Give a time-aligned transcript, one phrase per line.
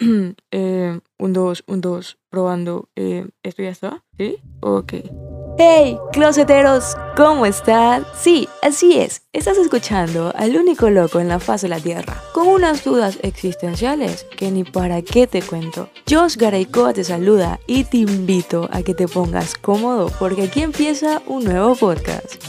[0.50, 2.88] eh, un 2, un 2, probando.
[2.96, 4.04] Eh, ¿Esto ya está?
[4.18, 4.38] ¿Sí?
[4.60, 4.94] Ok.
[5.56, 6.96] ¡Hey, closeteros!
[7.16, 8.04] ¿Cómo están?
[8.16, 9.22] Sí, así es.
[9.32, 14.26] Estás escuchando al único loco en la faz de la Tierra, con unas dudas existenciales
[14.36, 15.88] que ni para qué te cuento.
[16.10, 21.22] Josh Garaycoa te saluda y te invito a que te pongas cómodo porque aquí empieza
[21.26, 22.43] un nuevo podcast.